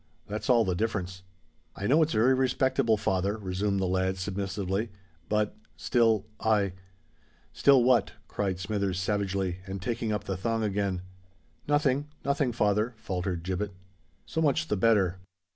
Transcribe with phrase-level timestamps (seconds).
[0.25, 1.21] That's all the difference."
[1.75, 4.89] "I know it's very respectable, father," resumed the lad, submissively;
[5.29, 6.73] "but—still—I——"
[7.53, 11.03] "Still what?" cried Smithers, savagely, and taking up the thong again.
[11.67, 13.73] "Nothing—nothing, father," faltered Gibbet.
[14.25, 15.19] "So much the better.